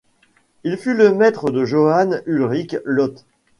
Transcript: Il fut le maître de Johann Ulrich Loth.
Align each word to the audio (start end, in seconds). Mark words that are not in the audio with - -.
Il 0.63 0.77
fut 0.77 0.95
le 0.95 1.13
maître 1.13 1.51
de 1.51 1.63
Johann 1.63 2.23
Ulrich 2.25 2.75
Loth. 2.85 3.23